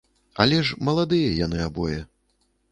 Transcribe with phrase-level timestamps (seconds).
[0.45, 2.01] Але ж маладыя яны абое.